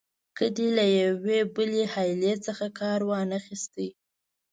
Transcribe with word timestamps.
که 0.37 0.45
دې 0.55 0.67
له 0.77 0.85
یوې 1.01 1.39
بلې 1.55 1.83
حیلې 1.93 2.33
څخه 2.45 2.65
کار 2.79 2.99
وانه 3.09 3.39
خیست. 3.45 3.75